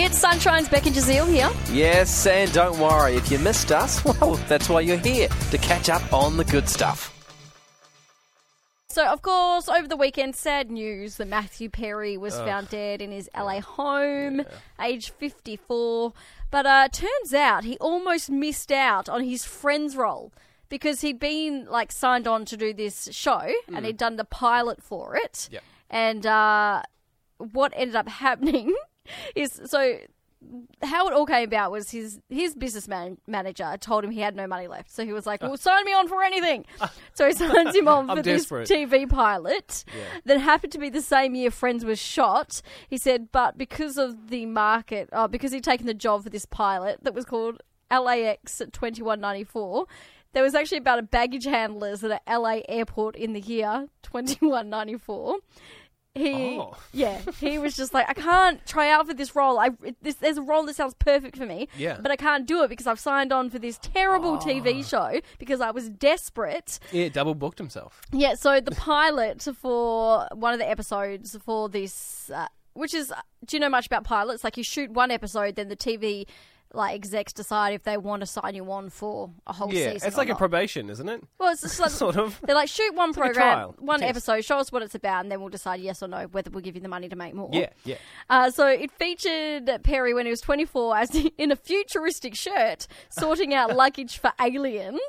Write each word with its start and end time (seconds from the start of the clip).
It's 0.00 0.16
Sunshine's 0.16 0.68
Becky 0.68 0.90
Jazeel 0.90 1.28
here. 1.28 1.50
Yes, 1.72 2.24
and 2.28 2.52
don't 2.52 2.78
worry, 2.78 3.16
if 3.16 3.32
you 3.32 3.38
missed 3.40 3.72
us, 3.72 4.04
well, 4.20 4.36
that's 4.46 4.68
why 4.68 4.80
you're 4.80 4.96
here, 4.96 5.26
to 5.50 5.58
catch 5.58 5.88
up 5.88 6.12
on 6.12 6.36
the 6.36 6.44
good 6.44 6.68
stuff. 6.68 7.12
So, 8.86 9.04
of 9.06 9.22
course, 9.22 9.68
over 9.68 9.88
the 9.88 9.96
weekend, 9.96 10.36
sad 10.36 10.70
news 10.70 11.16
that 11.16 11.26
Matthew 11.26 11.68
Perry 11.68 12.16
was 12.16 12.38
found 12.38 12.68
dead 12.68 13.02
in 13.02 13.10
his 13.10 13.28
LA 13.36 13.60
home, 13.60 14.44
age 14.80 15.10
54. 15.10 16.12
But 16.52 16.64
uh, 16.64 16.88
turns 16.90 17.34
out 17.34 17.64
he 17.64 17.76
almost 17.78 18.30
missed 18.30 18.70
out 18.70 19.08
on 19.08 19.24
his 19.24 19.44
Friends 19.44 19.96
role 19.96 20.32
because 20.68 21.00
he'd 21.00 21.18
been 21.18 21.66
like 21.68 21.90
signed 21.90 22.28
on 22.28 22.44
to 22.44 22.56
do 22.56 22.72
this 22.72 23.08
show 23.10 23.50
and 23.66 23.84
he'd 23.84 23.96
done 23.96 24.14
the 24.14 24.24
pilot 24.24 24.80
for 24.80 25.16
it. 25.16 25.48
Yep. 25.50 25.62
And 25.90 26.24
uh, 26.24 26.82
what 27.38 27.72
ended 27.74 27.96
up 27.96 28.08
happening 28.20 28.76
is 29.34 29.60
so 29.64 29.98
how 30.82 31.08
it 31.08 31.12
all 31.12 31.26
came 31.26 31.48
about 31.48 31.72
was 31.72 31.90
his 31.90 32.20
his 32.28 32.54
business 32.54 32.86
man, 32.86 33.18
manager 33.26 33.76
told 33.80 34.04
him 34.04 34.10
he 34.10 34.20
had 34.20 34.36
no 34.36 34.46
money 34.46 34.68
left, 34.68 34.90
so 34.90 35.04
he 35.04 35.12
was 35.12 35.26
like, 35.26 35.42
"Well, 35.42 35.56
sign 35.56 35.84
me 35.84 35.92
on 35.92 36.06
for 36.08 36.22
anything." 36.22 36.64
so 37.14 37.26
he 37.26 37.32
signs 37.32 37.74
him 37.74 37.88
on 37.88 38.06
for 38.16 38.22
this 38.22 38.42
desperate. 38.42 38.68
TV 38.68 39.08
pilot 39.08 39.84
that 40.24 40.40
happened 40.40 40.72
to 40.72 40.78
be 40.78 40.90
the 40.90 41.02
same 41.02 41.34
year 41.34 41.50
Friends 41.50 41.84
was 41.84 41.98
shot. 41.98 42.62
He 42.88 42.96
said, 42.98 43.32
but 43.32 43.58
because 43.58 43.98
of 43.98 44.28
the 44.28 44.46
market, 44.46 45.08
uh, 45.12 45.26
because 45.26 45.52
he'd 45.52 45.64
taken 45.64 45.86
the 45.86 45.94
job 45.94 46.22
for 46.22 46.30
this 46.30 46.46
pilot 46.46 47.00
that 47.02 47.14
was 47.14 47.24
called 47.24 47.60
LAX 47.90 48.60
at 48.60 48.72
twenty 48.72 49.02
one 49.02 49.20
ninety 49.20 49.44
four. 49.44 49.86
There 50.34 50.42
was 50.42 50.54
actually 50.54 50.78
about 50.78 50.98
a 50.98 51.02
baggage 51.02 51.46
handlers 51.46 52.04
at 52.04 52.22
a 52.26 52.38
LA 52.38 52.60
airport 52.68 53.16
in 53.16 53.32
the 53.32 53.40
year 53.40 53.88
2194. 54.02 55.38
He, 56.18 56.58
Oh. 56.58 56.76
yeah, 56.92 57.20
he 57.40 57.58
was 57.58 57.76
just 57.76 57.94
like, 57.94 58.08
I 58.08 58.14
can't 58.14 58.64
try 58.66 58.90
out 58.90 59.06
for 59.06 59.14
this 59.14 59.34
role. 59.36 59.58
I 59.58 59.70
this, 60.02 60.16
there's 60.16 60.38
a 60.38 60.42
role 60.42 60.64
that 60.66 60.76
sounds 60.76 60.94
perfect 60.94 61.36
for 61.36 61.46
me, 61.46 61.68
Yeah. 61.76 61.98
but 62.00 62.10
I 62.10 62.16
can't 62.16 62.46
do 62.46 62.62
it 62.62 62.68
because 62.68 62.86
I've 62.86 63.00
signed 63.00 63.32
on 63.32 63.50
for 63.50 63.58
this 63.58 63.78
terrible 63.78 64.38
TV 64.38 64.84
show 64.88 65.20
because 65.38 65.60
I 65.60 65.70
was 65.70 65.88
desperate. 65.88 66.78
Yeah, 66.92 67.08
double 67.08 67.34
booked 67.34 67.58
himself. 67.58 68.02
Yeah, 68.12 68.34
so 68.34 68.60
the 68.60 68.72
pilot 68.72 69.46
for 69.60 70.26
one 70.32 70.52
of 70.52 70.58
the 70.58 70.68
episodes 70.68 71.36
for 71.44 71.68
this, 71.68 72.30
uh, 72.34 72.48
which 72.74 72.94
is, 72.94 73.12
do 73.46 73.56
you 73.56 73.60
know 73.60 73.68
much 73.68 73.86
about 73.86 74.04
pilots? 74.04 74.44
Like 74.44 74.56
you 74.56 74.64
shoot 74.64 74.90
one 74.90 75.10
episode, 75.10 75.56
then 75.56 75.68
the 75.68 75.76
TV 75.76 76.26
like 76.74 76.94
execs 76.94 77.32
decide 77.32 77.72
if 77.72 77.82
they 77.84 77.96
want 77.96 78.20
to 78.20 78.26
sign 78.26 78.54
you 78.54 78.70
on 78.70 78.90
for 78.90 79.30
a 79.46 79.52
whole 79.54 79.72
Yeah, 79.72 79.92
season. 79.92 80.08
it's 80.08 80.16
like 80.18 80.28
a 80.28 80.34
probation, 80.34 80.90
isn't 80.90 81.08
it? 81.08 81.24
Well, 81.38 81.52
it's 81.52 81.62
just 81.62 81.80
like 81.80 81.90
Sort 81.90 82.16
of. 82.16 82.38
They're 82.44 82.54
like 82.54 82.68
shoot 82.68 82.94
one 82.94 83.10
like 83.10 83.16
a 83.16 83.20
program, 83.20 83.34
trial, 83.34 83.74
one 83.78 84.00
test. 84.00 84.10
episode, 84.10 84.44
show 84.44 84.58
us 84.58 84.70
what 84.70 84.82
it's 84.82 84.94
about, 84.94 85.22
and 85.22 85.32
then 85.32 85.40
we'll 85.40 85.48
decide 85.48 85.80
yes 85.80 86.02
or 86.02 86.08
no 86.08 86.26
whether 86.32 86.50
we'll 86.50 86.60
give 86.62 86.74
you 86.74 86.80
the 86.82 86.88
money 86.88 87.08
to 87.08 87.16
make 87.16 87.34
more. 87.34 87.48
Yeah, 87.52 87.70
yeah. 87.84 87.96
Uh, 88.28 88.50
so 88.50 88.66
it 88.66 88.90
featured 88.92 89.70
Perry 89.82 90.12
when 90.14 90.26
he 90.26 90.30
was 90.30 90.40
24 90.42 90.96
as 90.98 91.14
in 91.38 91.50
a 91.50 91.56
futuristic 91.56 92.34
shirt 92.34 92.86
sorting 93.08 93.54
out 93.54 93.74
luggage 93.76 94.18
for 94.18 94.32
aliens. 94.40 95.00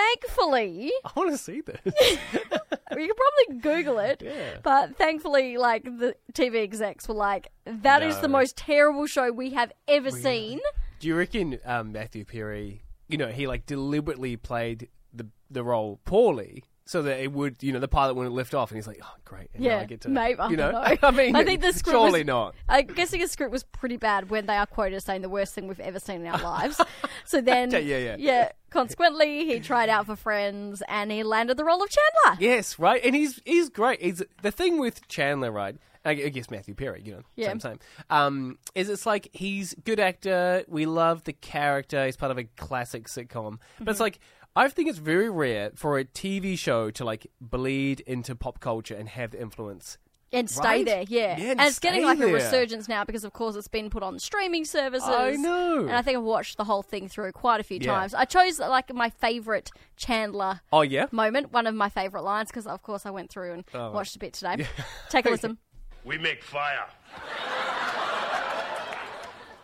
Thankfully, 0.00 0.92
I 1.04 1.10
want 1.16 1.30
to 1.30 1.38
see 1.38 1.60
this. 1.62 1.80
you 1.86 2.18
can 2.30 2.90
probably 2.90 3.60
Google 3.60 3.98
it, 3.98 4.22
Yeah. 4.22 4.58
but 4.62 4.96
thankfully, 4.96 5.56
like 5.56 5.84
the 5.84 6.14
TV 6.32 6.62
execs 6.62 7.08
were 7.08 7.14
like, 7.14 7.48
"That 7.64 8.02
is 8.02 8.18
the 8.20 8.28
No. 8.28 8.32
most 8.32 8.56
terrible 8.56 9.06
show 9.06 9.32
we 9.32 9.50
have 9.50 9.72
ever 9.88 10.10
seen." 10.10 10.60
Do 11.00 11.08
you 11.08 11.16
reckon 11.16 11.58
um, 11.64 11.92
Matthew 11.92 12.24
Perry, 12.24 12.82
you 13.08 13.16
know, 13.18 13.28
he 13.28 13.46
like 13.46 13.66
deliberately 13.66 14.36
played 14.36 14.88
the 15.12 15.26
the 15.50 15.62
role 15.64 16.00
poorly 16.04 16.64
so 16.88 17.02
that 17.02 17.20
it 17.20 17.32
would, 17.32 17.62
you 17.62 17.72
know, 17.72 17.80
the 17.80 17.88
pilot 17.88 18.14
wouldn't 18.14 18.34
lift 18.34 18.54
off, 18.54 18.70
and 18.70 18.76
he's 18.78 18.86
like, 18.86 19.00
oh 19.02 19.14
great, 19.24 19.48
and 19.54 19.62
Yeah, 19.64 19.80
I 19.80 19.84
get 19.84 20.00
to, 20.02 20.08
maybe 20.08 20.38
I 20.38 20.48
you 20.50 20.56
know, 20.56 20.70
don't 20.72 20.82
know. 21.02 21.08
I 21.08 21.10
mean, 21.10 21.34
I 21.36 21.44
think 21.44 21.60
the 21.60 21.72
script 21.72 21.94
surely 21.94 22.20
was- 22.20 22.26
not. 22.26 22.54
I'm 22.68 22.86
guessing 22.86 23.20
his 23.20 23.30
script 23.32 23.52
was 23.52 23.64
pretty 23.64 23.96
bad 23.96 24.30
when 24.30 24.46
they 24.46 24.56
are 24.56 24.66
quoted 24.66 24.94
as 24.96 25.04
saying 25.04 25.22
the 25.22 25.28
worst 25.28 25.52
thing 25.54 25.66
we've 25.68 25.80
ever 25.80 25.98
seen 25.98 26.20
in 26.22 26.26
our 26.28 26.40
lives. 26.40 26.80
so 27.24 27.40
then, 27.50 27.70
Yeah, 27.72 27.78
yeah, 27.78 28.16
yeah. 28.18 28.48
Consequently, 28.70 29.46
he 29.46 29.58
tried 29.60 29.88
out 29.88 30.06
for 30.06 30.16
Friends 30.16 30.82
and 30.88 31.10
he 31.10 31.22
landed 31.22 31.56
the 31.56 31.64
role 31.64 31.82
of 31.82 31.88
Chandler. 31.88 32.40
Yes, 32.40 32.78
right, 32.78 33.00
and 33.04 33.14
he's 33.14 33.40
he's 33.44 33.68
great. 33.68 34.00
He's 34.02 34.22
the 34.42 34.50
thing 34.50 34.78
with 34.78 35.06
Chandler, 35.08 35.50
right? 35.50 35.76
I 36.04 36.10
I 36.10 36.28
guess 36.28 36.50
Matthew 36.50 36.74
Perry, 36.74 37.02
you 37.04 37.12
know, 37.14 37.22
Yeah. 37.36 37.48
same 37.48 37.60
same. 37.60 37.78
Um, 38.10 38.58
is 38.74 38.88
it's 38.90 39.06
like 39.06 39.28
he's 39.32 39.74
good 39.84 39.98
actor. 39.98 40.64
We 40.68 40.84
love 40.86 41.24
the 41.24 41.32
character. 41.32 42.04
He's 42.06 42.16
part 42.16 42.30
of 42.30 42.38
a 42.38 42.44
classic 42.56 43.08
sitcom, 43.08 43.58
but 43.78 43.82
Mm-hmm. 43.82 43.88
it's 43.88 44.00
like 44.00 44.18
I 44.56 44.68
think 44.68 44.88
it's 44.88 44.98
very 44.98 45.28
rare 45.28 45.70
for 45.74 45.98
a 45.98 46.04
TV 46.04 46.58
show 46.58 46.90
to 46.92 47.04
like 47.04 47.26
bleed 47.40 48.00
into 48.00 48.34
pop 48.34 48.58
culture 48.60 48.94
and 48.94 49.08
have 49.10 49.32
the 49.32 49.40
influence. 49.40 49.98
And 50.32 50.50
stay 50.50 50.60
Right? 50.78 50.84
there, 50.84 51.04
yeah. 51.06 51.36
Yeah, 51.38 51.50
and 51.52 51.60
and 51.60 51.68
it's 51.68 51.78
getting 51.78 52.00
stay 52.00 52.06
like 52.06 52.18
a 52.18 52.26
resurgence 52.26 52.88
now 52.88 53.04
because, 53.04 53.22
of 53.22 53.32
course, 53.32 53.54
it's 53.54 53.68
been 53.68 53.90
put 53.90 54.02
on 54.02 54.18
streaming 54.18 54.64
services. 54.64 55.08
I 55.08 55.32
know. 55.32 55.80
And 55.80 55.92
I 55.92 56.02
think 56.02 56.18
I've 56.18 56.24
watched 56.24 56.56
the 56.56 56.64
whole 56.64 56.82
thing 56.82 57.08
through 57.08 57.30
quite 57.32 57.60
a 57.60 57.62
few 57.62 57.78
Yeah. 57.80 57.92
times. 57.94 58.12
I 58.12 58.24
chose 58.24 58.58
like 58.58 58.92
my 58.92 59.08
favourite 59.08 59.70
Chandler 59.96 60.60
Oh 60.72 60.82
yeah, 60.82 61.06
moment, 61.12 61.52
one 61.52 61.66
of 61.68 61.74
my 61.76 61.88
favourite 61.88 62.24
lines, 62.24 62.48
because 62.50 62.66
of 62.66 62.82
course 62.82 63.06
I 63.06 63.10
went 63.10 63.30
through 63.30 63.52
and 63.52 63.64
Oh. 63.72 63.92
watched 63.92 64.16
a 64.16 64.18
bit 64.18 64.32
today. 64.32 64.66
Take 65.10 65.26
a 65.26 65.30
listen. 65.36 65.58
We 66.04 66.18
make 66.18 66.42
fire. 66.42 66.86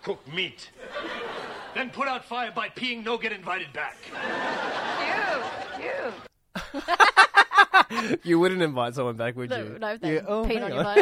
Cook 0.03 0.21
meat. 0.33 0.71
Then 1.75 1.91
put 1.91 2.07
out 2.07 2.25
fire 2.25 2.53
by 2.55 2.69
peeing, 2.69 3.03
no 3.05 3.17
get 3.19 3.33
invited 3.33 3.73
back. 3.73 3.97
You 8.25 8.39
wouldn't 8.39 8.63
invite 8.63 8.95
someone 8.95 9.17
back, 9.17 9.37
would 9.37 9.51
you? 9.51 9.77
no, 9.81 9.97
they 9.97 10.15
Yeah, 10.17 10.21
oh, 10.27 10.45
peed 10.45 10.61
hang 10.61 10.63
on 10.65 10.73
your 10.73 10.85
on. 10.87 10.97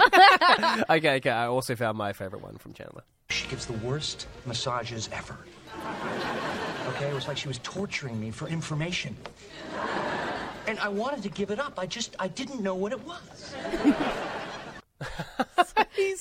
phone. 0.81 0.85
okay, 0.99 1.17
okay. 1.17 1.31
I 1.31 1.47
also 1.47 1.77
found 1.77 1.97
my 1.99 2.13
favorite 2.13 2.43
one 2.43 2.57
from 2.57 2.73
Chandler. 2.73 3.03
She 3.31 3.47
gives 3.49 3.67
the 3.67 3.75
worst 3.75 4.27
massages 4.47 5.09
ever. 5.13 5.37
Okay, 6.89 7.09
it 7.09 7.15
was 7.15 7.29
like 7.29 7.37
she 7.37 7.49
was 7.49 7.59
torturing 7.63 8.19
me 8.21 8.31
for 8.31 8.49
information. 8.49 9.17
And 10.67 10.79
I 10.81 10.89
wanted 10.89 11.23
to 11.23 11.29
give 11.29 11.51
it 11.51 11.59
up. 11.59 11.79
I 11.79 11.87
just, 11.87 12.17
I 12.19 12.29
didn't 12.29 12.61
know 12.63 12.75
what 12.75 12.93
it 12.93 13.01
was. 13.05 13.55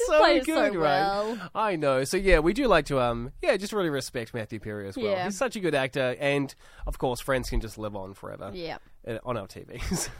He's 0.09 0.17
so 0.17 0.19
plays 0.19 0.45
so 0.45 0.71
good, 0.71 0.75
right? 0.75 1.01
well. 1.01 1.49
I 1.55 1.75
know. 1.75 2.03
So 2.03 2.17
yeah, 2.17 2.39
we 2.39 2.53
do 2.53 2.67
like 2.67 2.85
to 2.85 2.99
um 2.99 3.31
yeah, 3.41 3.55
just 3.57 3.73
really 3.73 3.89
respect 3.89 4.33
Matthew 4.33 4.59
Perry 4.59 4.87
as 4.87 4.97
well. 4.97 5.05
Yeah. 5.05 5.25
He's 5.25 5.37
such 5.37 5.55
a 5.55 5.59
good 5.59 5.75
actor, 5.75 6.15
and 6.19 6.53
of 6.87 6.97
course, 6.97 7.19
Friends 7.19 7.49
can 7.49 7.59
just 7.61 7.77
live 7.77 7.95
on 7.95 8.13
forever. 8.13 8.51
yeah. 8.53 8.77
uh, 9.07 9.17
On 9.25 9.37
our 9.37 9.47
TVs. 9.47 10.09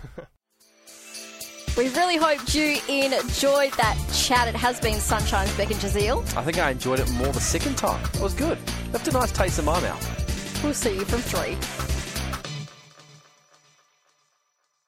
We 1.78 1.88
really 1.90 2.18
hoped 2.18 2.54
you 2.56 2.78
enjoyed 2.90 3.72
that 3.74 3.98
chat. 4.12 4.50
It 4.50 4.56
has 4.56 4.82
been 4.82 5.00
Sunshine's 5.00 5.56
Beck 5.56 5.72
and 5.72 5.80
Jazeel. 5.80 6.20
I 6.36 6.44
think 6.44 6.58
I 6.58 6.72
enjoyed 6.72 7.00
it 7.00 7.10
more 7.14 7.32
the 7.32 7.40
second 7.40 7.78
time. 7.78 8.04
It 8.16 8.20
was 8.20 8.34
good. 8.34 8.58
Left 8.92 9.08
a 9.08 9.12
nice 9.12 9.32
taste 9.32 9.60
in 9.60 9.66
my 9.66 9.80
mouth. 9.80 10.62
We'll 10.64 10.74
see 10.74 10.96
you 10.96 11.06
from 11.06 11.20
three. 11.22 11.89